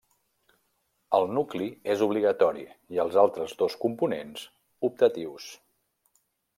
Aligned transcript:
El 1.17 1.29
nucli 1.39 1.67
és 1.95 2.01
obligatori 2.07 2.65
i 2.97 3.03
els 3.05 3.21
altres 3.27 3.55
dos 3.63 3.79
components, 3.87 4.49
optatius. 4.91 5.51